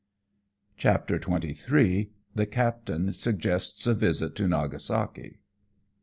[0.77, 2.09] CHAPTER XXIII.
[2.33, 5.37] THE CAPTAIN SUGGESTS A VISIT TO NAGASAKI.